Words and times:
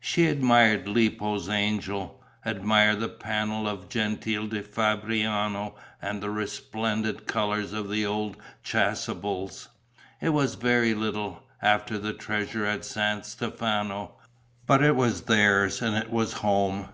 She 0.00 0.28
admired 0.28 0.88
Lippo's 0.88 1.46
angel, 1.46 2.18
admired 2.42 3.00
the 3.00 3.08
panel 3.10 3.68
of 3.68 3.90
Gentile 3.90 4.46
da 4.46 4.62
Fabriano 4.62 5.74
and 6.00 6.22
the 6.22 6.30
resplendent 6.30 7.26
colours 7.26 7.74
of 7.74 7.90
the 7.90 8.06
old 8.06 8.38
chasubles. 8.62 9.68
It 10.22 10.30
was 10.30 10.54
very 10.54 10.94
little, 10.94 11.42
after 11.60 11.98
the 11.98 12.14
treasures 12.14 12.66
at 12.66 12.84
San 12.86 13.24
Stefano, 13.24 14.14
but 14.66 14.82
it 14.82 14.96
was 14.96 15.24
theirs 15.24 15.82
and 15.82 15.94
it 15.98 16.08
was 16.08 16.32
home. 16.32 16.88